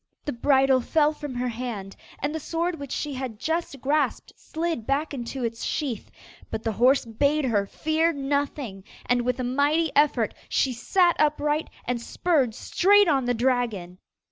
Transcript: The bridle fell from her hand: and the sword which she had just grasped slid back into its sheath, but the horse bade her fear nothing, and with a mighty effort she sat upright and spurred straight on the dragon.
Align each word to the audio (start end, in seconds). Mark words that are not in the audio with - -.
The 0.25 0.33
bridle 0.33 0.81
fell 0.81 1.13
from 1.13 1.35
her 1.35 1.49
hand: 1.49 1.95
and 2.17 2.33
the 2.33 2.39
sword 2.39 2.79
which 2.79 2.91
she 2.91 3.13
had 3.13 3.37
just 3.37 3.79
grasped 3.81 4.33
slid 4.35 4.87
back 4.87 5.13
into 5.13 5.43
its 5.43 5.63
sheath, 5.63 6.09
but 6.49 6.63
the 6.63 6.71
horse 6.71 7.05
bade 7.05 7.45
her 7.45 7.67
fear 7.67 8.11
nothing, 8.11 8.83
and 9.05 9.21
with 9.21 9.39
a 9.39 9.43
mighty 9.43 9.91
effort 9.95 10.33
she 10.49 10.73
sat 10.73 11.15
upright 11.19 11.69
and 11.85 12.01
spurred 12.01 12.55
straight 12.55 13.07
on 13.07 13.25
the 13.25 13.35
dragon. 13.35 13.99